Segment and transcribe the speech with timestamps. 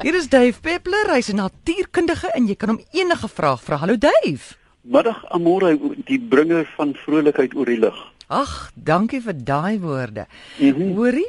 [0.00, 3.76] Hier is Dave Peppler, hy's 'n natuurkundige en jy kan hom enige vraag vra.
[3.76, 4.56] Hallo Dave.
[4.80, 5.76] Middag Amore,
[6.08, 7.98] die bringer van vrolikheid oor die lig.
[8.28, 10.26] Ag, dankie vir daai woorde.
[10.56, 10.96] Mm -hmm.
[10.96, 11.28] Hoorie?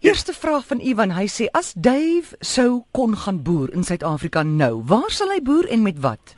[0.00, 4.82] Eerste vraag van Ivan, hy sê as Dave sou kon gaan boer in Suid-Afrika nou,
[4.84, 6.34] waar sal hy boer en met wat?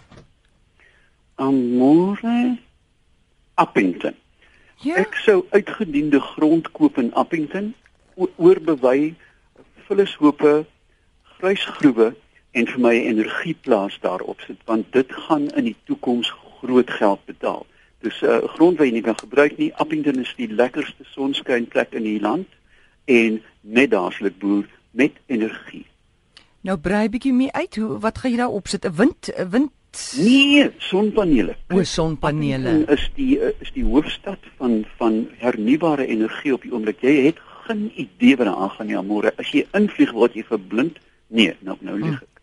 [1.34, 2.58] Amore
[3.54, 4.14] Appington.
[4.76, 4.96] Ja.
[4.96, 7.74] Ek sou uitgediende grond koop in Appington,
[8.36, 9.14] oorbewei
[9.88, 10.66] vullishope,
[11.44, 12.14] grysgroewe
[12.56, 17.20] en vir my 'n energieplaas daarop sit want dit gaan in die toekoms groot geld
[17.24, 17.66] betaal.
[18.00, 19.72] Dus uh, grond wat jy nie kan gebruik nie.
[19.74, 22.46] Appington is die lekkerste sonskynplek in die land
[23.04, 25.86] en net daarslik boer met energie.
[26.60, 27.76] Nou brei bietjie meer uit.
[27.76, 28.84] Hoe wat gaan jy daar opsit?
[28.84, 29.70] 'n Wind 'n wind
[30.18, 31.56] Nee, sonpanele.
[31.70, 32.68] o sonpanele.
[32.68, 37.00] Appington is die eh, is die hoofstad van van hernubare energie op die oomblik.
[37.00, 39.32] Jy het geen idee wat daar aangaan nie, Amore.
[39.38, 40.98] As jy invlieg word jy verblind.
[41.26, 42.40] Nee, nou nou lieg ek.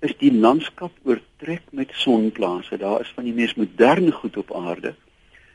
[0.00, 2.76] Is die landskap oortrek met sonplase.
[2.76, 4.94] Daar is van die mees moderne goed op aarde.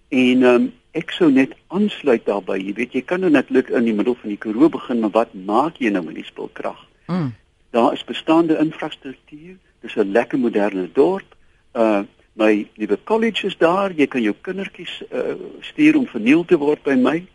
[0.09, 2.57] En ehm um, ek sou net aansluit daarbey.
[2.63, 5.33] Jy weet, jy kan nou netlik in die middel van die Karoo begin, maar wat
[5.33, 6.79] maak jy nou met die spulkrag?
[7.05, 7.35] Mm.
[7.75, 9.57] Daar is bestaande infrastruktuur.
[9.81, 11.35] Dis 'n lekker moderne dorp.
[11.73, 13.91] Uh my nuwe college is daar.
[13.93, 17.25] Jy kan jou kindertjies uh stuur om verniel te word by my.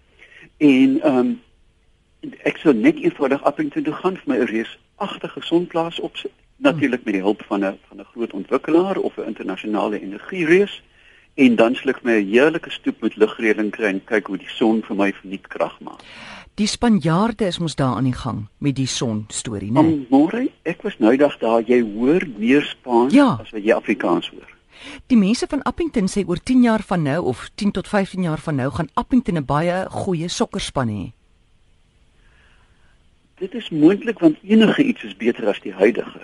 [0.56, 1.40] En ehm um,
[2.42, 4.46] ek sou net eenvoudig Appington toe gaan vir my 'n
[4.98, 6.32] reusagtige sonplaas opsit.
[6.56, 10.82] Natuurlik met die hulp van 'n van 'n groot ontwikkelaar of 'n internasionale energiereus.
[11.34, 14.82] En dan sluk my 'n heerlike stoep met ligreëling kry en kyk hoe die son
[14.82, 16.00] vir my verniet krag maak.
[16.54, 19.82] Die Spanjaarde is mos daar aan die gang met die son storie, né?
[19.82, 20.06] Nee?
[20.10, 23.38] Môre, ek was nou dag daar, jy hoor meer Spaans Ja.
[23.40, 24.48] as wat jy Afrikaans hoor.
[25.06, 28.38] Die mense van Appington sê oor 10 jaar van nou of 10 tot 15 jaar
[28.38, 31.12] van nou gaan Appington 'n baie goeie sokkerspan hê.
[33.42, 36.20] Dit is moontlik want enige iets is beter as die huidige.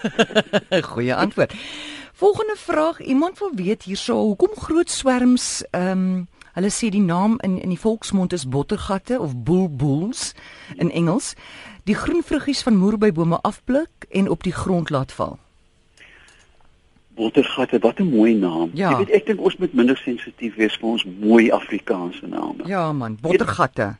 [0.92, 1.54] Goeie antwoord.
[2.12, 7.38] Volgende vraag, iemand wil weet hierso, hoekom groot swerms ehm um, hulle sê die naam
[7.40, 10.34] in in die volksmond is bottergatte of bulbuls
[10.76, 11.32] in Engels,
[11.88, 15.38] die groen vruggies van moerbybome afpluk en op die grond laat val.
[17.16, 18.70] Bottergatte, wat 'n mooi naam.
[18.74, 18.90] Ja.
[18.90, 22.68] Jy weet ek dink ons moet minder sensitief wees vir ons mooi Afrikaanse name.
[22.68, 23.96] Ja man, bottergatte.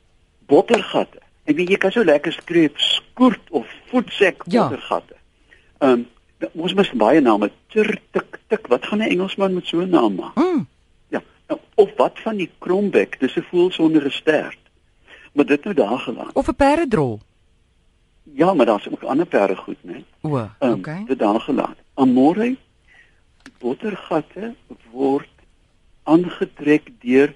[0.47, 1.23] Bottergatte.
[1.45, 4.69] Ek weet jy kan so lekker skreef skoort of voetsek Ja.
[4.69, 5.15] bottergatte.
[5.81, 6.07] Ehm um,
[6.55, 7.51] ons mis baie name.
[7.69, 8.67] Tur tik tik.
[8.67, 10.35] Wat gaan 'n Engelsman met so 'n naam maak?
[10.37, 10.67] Mm,
[11.11, 11.23] Ja.
[11.49, 13.21] nou, Of wat van die krombek?
[13.21, 14.59] Dis 'n voël sonder 'n stert.
[15.33, 16.33] Maar dit nou daar gelaat.
[16.33, 17.21] of 'n perdedrol.
[18.35, 20.05] Ja, maar daar's ook ander perde goed, né?
[20.23, 21.05] O, Um, okay.
[21.07, 21.77] Dit daar gelaat.
[21.95, 22.57] Amore
[23.59, 24.55] bottergatte
[24.93, 25.29] word
[26.05, 27.35] aangetrek deur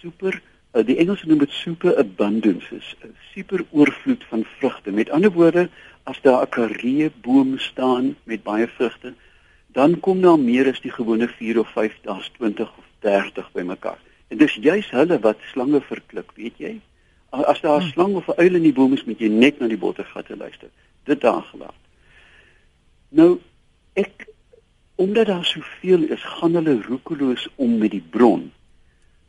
[0.00, 4.90] super uh, die Engelse noem dit super abundance, is 'n super oorvloed van vrugte.
[4.90, 5.68] Met ander woorde,
[6.02, 9.14] as daar 'n karee boom staan met baie vrugte,
[9.66, 13.98] dan kom daar meer as die gewone 4 of 5, daar's 20 of 30 bymekaar.
[14.28, 16.80] En dis juis hulle wat slange verklik, weet jy?
[17.30, 17.90] As daar 'n Hmm.
[17.90, 20.68] slang of 'n uil in die boom is, moet jy net na die bottergatte luister.
[21.04, 21.74] Dit daar gelaat.
[23.08, 23.38] Nou
[23.92, 24.26] ek
[24.94, 28.52] omdat daar soveel is, gaan hulle roekeloos om met die bron.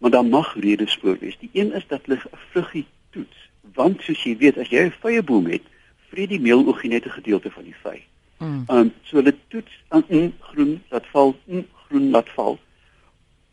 [0.01, 1.37] Maar daar mag redes voor wees.
[1.39, 4.93] Die een is dat hulle 'n vruggie toets, want soos jy weet, as jy 'n
[5.01, 5.61] vyeboom het,
[6.09, 8.01] vreet die meeloogie net 'n gedeelte van die vy.
[8.37, 8.63] Mm.
[8.67, 12.59] Um, so hulle toets aan mm, groen laat val, mm, groen laat val.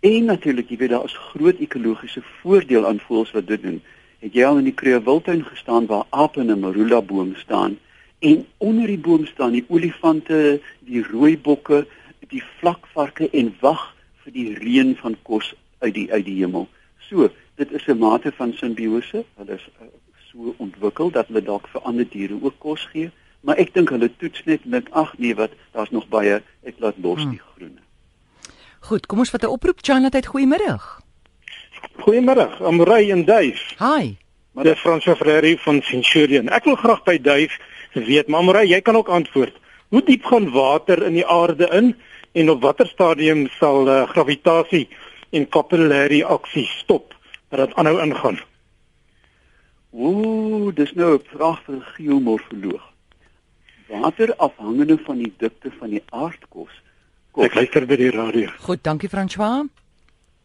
[0.00, 3.82] En natuurlik, jy weet daar is groot ekologiese voordeel aan voëls wat dit doen.
[4.18, 7.78] Het jy al in die Kruger Wildtuin gestaan waar ape in 'n marula boom staan
[8.18, 11.86] en onder die boom staan die olifante, die rooibokke,
[12.28, 16.68] die vlakvarke en wag vir die reën van kos uit die uit die hemel.
[17.08, 19.24] So, dit is 'n mate van simbiose.
[19.36, 19.86] Hulle is uh,
[20.32, 24.10] so ontwikkel dat hulle dalk vir ander diere ook kos gee, maar ek dink hulle
[24.16, 27.30] toets net en dink ag nee, wat daar's nog baie ek laat los Hmm.
[27.30, 27.80] die groene.
[28.80, 29.78] Goed, kom ons vat 'n oproep.
[29.82, 31.00] Charlotte, goeiemiddag.
[31.98, 33.74] Goeiemiddag, Amrey en Duif.
[33.78, 34.16] Hi.
[34.52, 36.48] Maar dis François Ferreira van Centurion.
[36.48, 37.58] Ek wil graag by Duif
[37.92, 39.54] weet, maar Amrey, jy kan ook antwoord.
[39.88, 41.96] Hoe diep gaan water in die aarde in
[42.32, 44.88] en op watter stadium sal uh, gravitasie
[45.30, 47.14] en kapillêre aksie stop
[47.48, 48.38] dat dit aanhou ingaan?
[49.92, 52.84] Ooh, dis nou 'n vraag vir 'n geomorfoloog.
[53.88, 56.70] Water afhangende van die dikte van die aardkos.
[57.32, 58.48] Kom, Ek luister by die radio.
[58.58, 59.64] Goed, dankie François.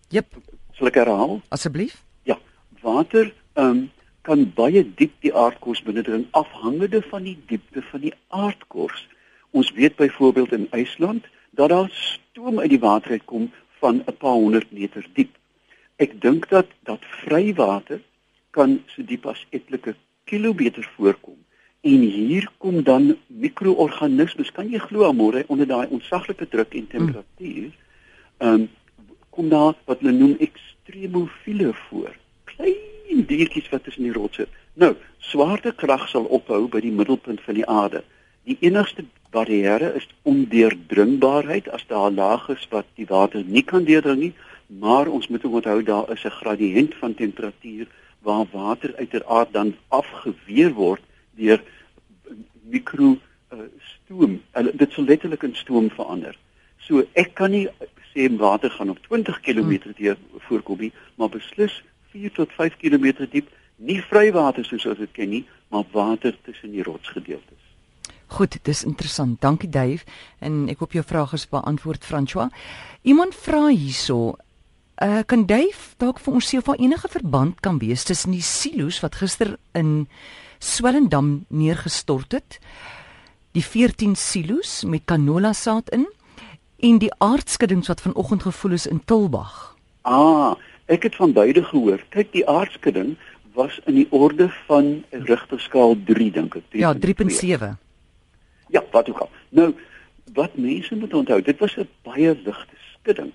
[0.09, 0.27] Jep,
[0.73, 1.41] sal ek herhaal?
[1.49, 2.03] asseblief.
[2.23, 2.37] Ja,
[2.81, 3.91] water um,
[4.21, 9.07] kan baie diep die aardkos binnendring afhangende van die diepte van die aardkors.
[9.51, 13.51] Ons weet byvoorbeeld in IJsland dat daar stoom uit die water uitkom
[13.83, 15.35] van 'n paar honderd meter diep.
[15.99, 18.01] Ek dink dat dat vrywater
[18.49, 21.43] kan so diep as etlike kilometer voorkom
[21.83, 27.73] En hier kom dan mikroorganismes, kan jy glo môre onder daai onsaglike druk en temperatuur,
[28.37, 28.69] ehm um,
[29.33, 32.15] kom daar wat hulle noem ekstremofiele voor.
[32.53, 34.45] Klein diertjies wat tussen die rotse.
[34.79, 38.03] Nou, swaartekrag sal ophou by die middelpunt van die aarde.
[38.47, 39.03] Die enigste
[39.33, 44.33] barrière is ondeurdringbaarheid as daar laag is wat die water nie kan deurdring nie,
[44.67, 47.87] maar ons moet onthou daar is 'n gradiënt van temperatuur
[48.21, 51.01] waar water uiteraard dan afgeweer word
[51.35, 51.61] deur
[52.63, 53.17] mikro
[53.53, 54.41] uh, stoom.
[54.55, 56.37] Uh, dit sal letterlik in stoom verander.
[56.77, 57.67] So ek kan nie
[58.13, 61.81] sê water gaan op 20 km deur voorkom nie, maar beslis
[62.13, 65.43] 4 tot 5 km diep, nie vrywater soos ons dit ken nie,
[65.73, 67.62] maar water tussen die rotsgedeeltes.
[68.33, 69.35] Goed, dis interessant.
[69.41, 70.07] Dankie Dave
[70.41, 72.49] en ek hoop jou vraag is beantwoord François.
[73.05, 74.33] Iemand vra hierso,
[74.97, 78.41] uh kan Dave dalk vir ons sê of daar enige verband kan wees tussen die
[78.41, 80.07] silo's wat gister in
[80.57, 82.57] Swellendam neergestort het,
[83.53, 86.07] die 14 silo's met canola saad in
[86.81, 89.75] en die aardskuddings wat vanoggend gevoel is in Tilbag.
[90.09, 90.57] Ah,
[90.89, 92.01] ek het van beide gehoor.
[92.09, 93.13] Kyk, die aardskudding
[93.53, 96.69] was in die orde van Richterskaal 3 dink ek.
[96.73, 97.75] Ja, 3.7.
[98.73, 99.29] Ja, wat ook al.
[99.49, 99.75] Nou,
[100.33, 103.31] wat mense moet onthou, dit was 'n baie ligte skudding.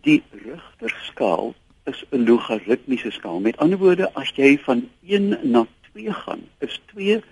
[0.00, 3.40] Die Richterskaal is 'n logaritmiese skaal.
[3.40, 7.22] Met ander woorde, as jy van 1 na 2 gaan, is 2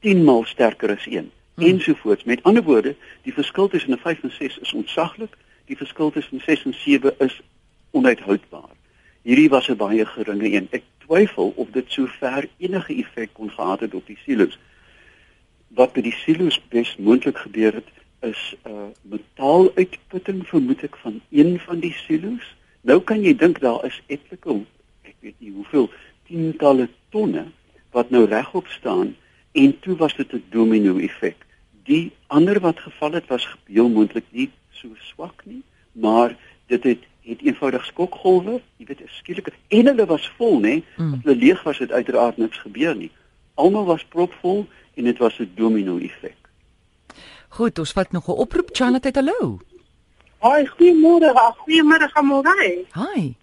[0.00, 1.66] 10 maal sterker as 1 hmm.
[1.66, 2.24] ensovoorts.
[2.24, 6.40] Met ander woorde, die verskil tussen 'n 5 en 6 is ontsaglik, die verskil tussen
[6.40, 7.40] 6 en 7 is
[7.90, 8.76] onuithoudbaar.
[9.22, 10.68] Hierdie was 'n baie geringe een.
[10.70, 14.58] Ek twyfel of dit sover enige effek kon gehad het op die silo's.
[15.74, 17.88] Wat by die silo's bes moontlik gebeur het,
[18.20, 22.46] is 'n uh, metaaluitputting vermoed ek van een van die silo's.
[22.80, 24.60] Nou kan jy dink daar is etlike
[25.02, 25.90] ek weet nie hoeveel
[26.26, 27.46] tientalle tonne
[27.90, 29.16] wat nou regop staan
[29.52, 31.36] en toe was dit 'n domino effek.
[31.84, 35.62] Die ander wat geval het was heel moontlik nie so swak nie,
[35.92, 36.36] maar
[36.66, 40.82] dit het het eenvoudig skokgolwe, jy weet, skielik en hulle was vol, nê?
[40.96, 41.12] Mm.
[41.14, 43.10] As hulle leeg was het uiteraard niks gebeur nie.
[43.54, 46.36] Almal was propvol en dit was 'n domino effek.
[47.48, 49.58] Goed, ons vat nog 'n oproep Charlotte, hallo.
[50.40, 51.32] Hi, goeiemôre.
[51.56, 52.86] Goeiemôre, Gamorai.
[52.92, 53.34] Hi.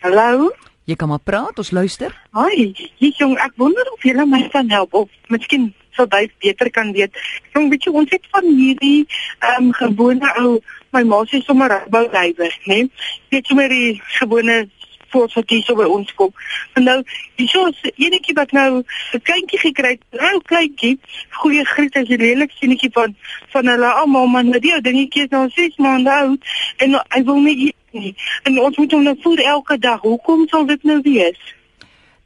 [0.00, 0.52] Hallo.
[0.84, 2.12] Jy kan maar praat, ons luister.
[2.32, 6.70] Hi, hier jong, ek wonder of jy my kan help of miskien sou jy beter
[6.70, 7.10] kan weet.
[7.54, 9.06] Jong, weet jy ons het van hierdie
[9.40, 10.60] ehm um, gewone ou
[10.94, 12.86] my ma sê sommer boudrywer, né?
[13.34, 14.68] Weet jy maar die gewone
[15.16, 16.32] voels wat hier so by ons kom.
[16.74, 16.98] En nou,
[17.36, 18.82] 'n enetjie wat nou
[19.12, 20.98] 'n kleintjie gekry het, 'n ou kleintjie,
[21.40, 23.16] goeie griet as jy redelik sienetjie van
[23.52, 26.40] van hulle almal, maar nou die dingetjie is nou 6 maande oud
[26.76, 28.14] en nou, hy wil nie nie.
[28.42, 30.00] En ons moet hom nou voed elke dag.
[30.00, 31.54] Hoekom sal dit nou wees?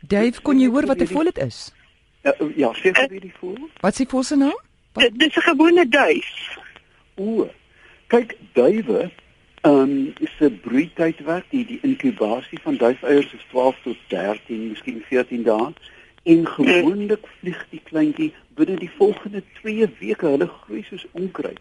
[0.00, 1.72] Dave, kon jy hoor wat 'n voel dit is?
[2.22, 3.68] Ja, ja, sê vir wie die voel?
[3.80, 4.58] Wat s'ie voel se naam?
[4.92, 6.58] Dis 'n gewone duif.
[7.16, 7.48] O.
[8.06, 9.10] Kyk, duwe,
[9.60, 15.02] ehm um, is 'n broeitydwerk, die die inkubasie van duifeiers is 12 tot 13, miskien
[15.08, 15.72] 14 dae.
[16.22, 20.26] En gewoonlik vlieg die kleintjie binne die volgende 2 weke.
[20.26, 21.60] Hulle groei soos onkruid.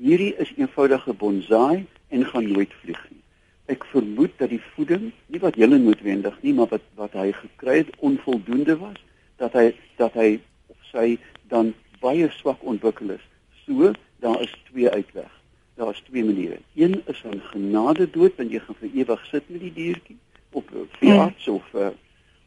[0.00, 3.24] Hierdie is eenvoudige bonsai en gaan nooit vlieg nie
[3.72, 7.80] ek vermoed dat die voeding, nie wat hulle noodwendig nie, maar wat wat hy gekry
[7.82, 8.98] het onvoldoende was,
[9.42, 10.36] dat hy dat hy
[10.70, 11.06] of sy
[11.50, 11.72] dan
[12.02, 13.24] baie swak ontwikkel is.
[13.64, 15.32] So, daar is twee uitweg.
[15.76, 16.58] Daar is twee maniere.
[16.74, 20.18] Een is 'n genade dood, want jy gaan vir ewig sit met die diertjie
[20.50, 21.54] op 'n veearts hmm.
[21.54, 21.88] of uh,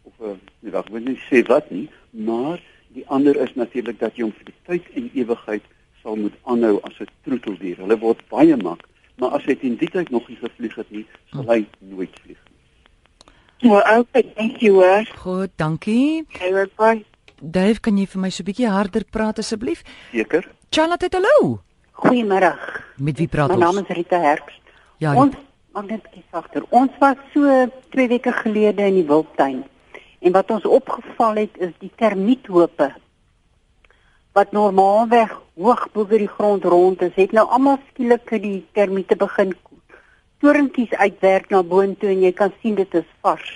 [0.04, 4.00] of 'n uh, nee, ek wil nie sê wat nie, maar die ander is natuurlik
[4.00, 5.64] dat jy hom vir die tyd en ewigheid
[6.02, 7.78] sal moet aanhou as 'n troeteldier.
[7.78, 11.06] Hulle word baie mak maar as hy teen die tyd nog nie gevlieg het nie,
[11.34, 11.60] sal hy
[11.92, 13.70] nooit vlieg nie.
[13.70, 14.80] Well, okay, thank you.
[14.86, 15.04] Uh.
[15.20, 16.24] Goed, dankie.
[16.32, 17.04] Okay, bye.
[17.40, 19.84] Dave, kan jy vir my so 'n bietjie harder praat asseblief?
[20.12, 20.48] Seker.
[20.72, 21.60] Charlotte, hallo.
[22.00, 22.56] Goeiemôre.
[23.00, 23.64] Met wie praat my ons?
[23.64, 24.62] My naam is Rita Herkst.
[25.00, 25.36] Ja, ons
[25.76, 26.66] mag net bietjie sagter.
[26.76, 29.64] Ons was so 2 weke gelede in die wildtuin.
[30.20, 32.92] En wat ons opgeval het is die termiethope
[34.38, 39.56] wat normaalweg hoog bo die grond rond is, het nou almal skielik die termiete begin
[40.40, 43.50] torentjies uitwerk na boontoe en jy kan sien dit is vars.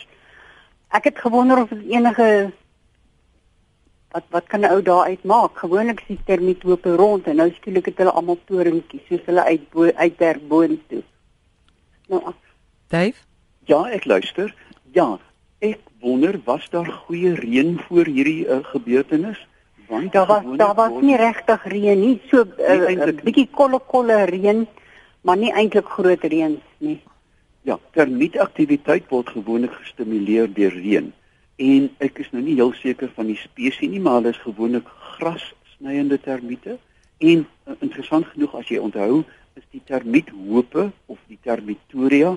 [0.91, 2.51] Ek het gewonder of dit enige
[4.13, 5.57] wat wat kan 'n ou daar uitmaak?
[5.57, 9.43] Gewoonlik is die termiet hoop rond en nou skielik het hulle almal torentjies soos hulle
[9.43, 11.03] uit bo uitwerk boontoe.
[12.07, 12.21] Nou,
[12.87, 13.19] Dave?
[13.65, 14.53] Ja, ek luister.
[14.91, 15.19] Ja,
[15.59, 19.47] ek wonder was daar goeie reën voor hierdie uh, gebeurtenis?
[19.87, 23.79] Want daar was daar was nie regtig reën nie, so 'n uh, uh, bietjie kolle
[23.79, 24.67] kolle reën,
[25.21, 27.01] maar nie eintlik groot reën nie.
[27.61, 31.13] Ja, termietaktiwiteit word gewoonlik gestimuleer deur reën.
[31.55, 34.87] En ek is nou nie heel seker van die spesies nie, maar hulle is gewoonlik
[35.17, 36.77] grassnyende termiete
[37.19, 39.23] en uh, interessant genoeg as jy onthou,
[39.55, 42.33] is die termiethope of die termitoria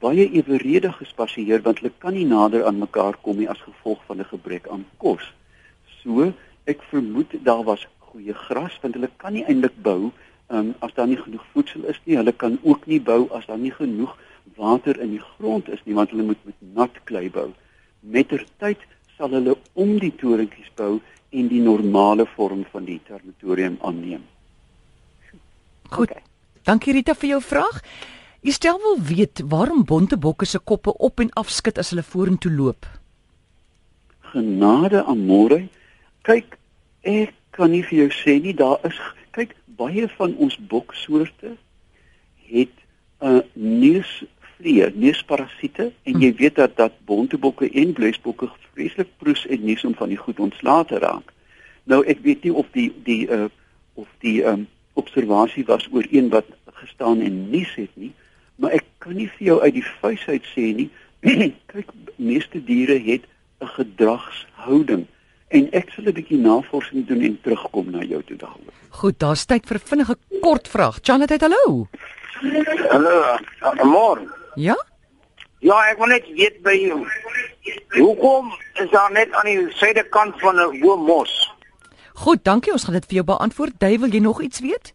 [0.00, 4.20] baie eweredig gespasieer want hulle kan nie nader aan mekaar kom nie as gevolg van
[4.20, 5.24] 'n gebrek aan kos.
[6.02, 6.32] So,
[6.64, 10.10] ek vermoed daar was goeie gras want hulle kan nie eintlik bou
[10.48, 12.16] um, as daar nie genoeg voedsel is nie.
[12.16, 14.16] Hulle kan ook nie bou as daar nie genoeg
[14.56, 17.52] water in die grond is nie want hulle moet met nat klei bou.
[18.00, 18.78] Mettertyd
[19.16, 21.00] sal hulle om die torentjies bou
[21.30, 24.22] en die normale vorm van die territorium aanneem.
[25.90, 26.10] Goed.
[26.10, 26.22] Okay.
[26.68, 27.82] Dankie Rita vir jou vraag.
[28.44, 32.52] Jy stel wel weet waarom bontebokke se koppe op en af skud as hulle vorentoe
[32.52, 32.86] loop.
[34.30, 35.62] Genade aan môre.
[36.28, 36.58] Kyk,
[37.02, 38.98] ek kan nie vir jou sê nie, daar is
[39.34, 41.56] kyk baie van ons boksoorte
[42.48, 42.74] het
[43.20, 43.42] 'n uh,
[44.58, 49.94] neusvliee, neusparasiete en jy weet dat dat bontebokke en bleesbokke vreeslik proes en nies om
[49.94, 51.32] van die goed ontslae te raak.
[51.84, 53.48] Nou ek weet nie of die die uh
[53.94, 58.12] of die um observasie was oor een wat gestaan en nies het nie,
[58.56, 60.90] maar ek kan nie vir jou uit die vuis uit sê nie.
[61.72, 63.26] Kyk, meeste diere het
[63.60, 65.06] 'n gedragshouding
[65.48, 68.74] en ek sal 'n bietjie navorsing doen en terugkom na jou toe daaroor.
[68.90, 70.98] Goed, daar's tyd vir vinnige kort vraag.
[71.02, 71.88] Janet, hallo.
[72.90, 73.38] Hallo.
[73.82, 74.38] Môre.
[74.58, 74.74] Ja?
[75.62, 76.98] Ja, ek wil net weet by jou.
[77.94, 78.50] Hoekom
[78.82, 81.34] is daar net aan die suidekant van 'n hoë mos?
[82.14, 82.72] Goed, dankie.
[82.72, 83.78] Ons gaan dit vir jou beantwoord.
[83.78, 84.92] Dave, wil jy nog iets weet?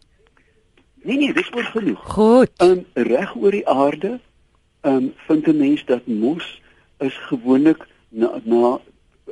[1.02, 2.00] Nee nee, dis oor genoeg.
[2.12, 2.50] Goed.
[2.62, 4.20] Um reg oor die aarde,
[4.80, 6.60] um vind 'n mens dat mos
[6.98, 8.80] is gewoonlik na na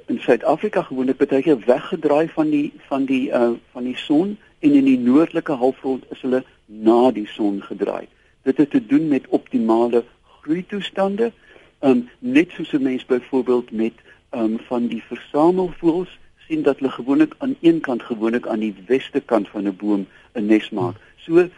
[0.07, 4.73] in Suid-Afrika gewoonlik baie keer weggedraai van die van die uh van die son en
[4.73, 8.09] in die noordelike halfrond is hulle na die son gedraai.
[8.43, 10.05] Dit het te doen met optimale
[10.43, 11.33] groeitoestande.
[11.81, 13.93] Um net soos 'n mens byvoorbeeld met
[14.31, 19.21] um van die versamelvoëls sien dat hulle gewoonlik aan een kant gewoonlik aan die weste
[19.21, 20.95] kant van 'n boom 'n nes maak.
[21.17, 21.49] So uh,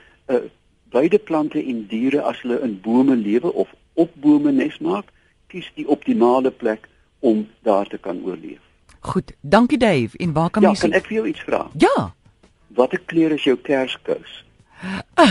[0.90, 5.04] beide plante en diere as hulle in bome lewe of op bome nes maak,
[5.46, 6.88] kies die optimale plek
[7.18, 8.60] om daar te kan oorleef.
[9.00, 10.16] Goed, dankie Dave.
[10.16, 11.70] En waar kan ja, mens Ja, kan ek vir jou iets vra?
[11.78, 12.14] Ja.
[12.66, 14.44] Watter kleur is jou kerskous?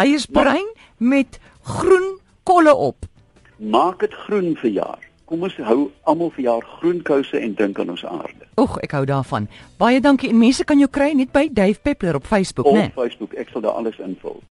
[0.00, 0.68] Hy is bruin
[1.00, 3.08] met groen kolle op.
[3.56, 5.08] Maak dit groen vir jaar.
[5.30, 8.48] Kom ons hou almal vir jaar groen kouse en dink aan ons aarde.
[8.60, 9.46] Oeg, ek hou daarvan.
[9.78, 12.88] Baie dankie en mense kan jou kry net by Dave Peppler op Facebook, né?
[12.90, 14.40] Op Facebook, ek sal daar alles invul.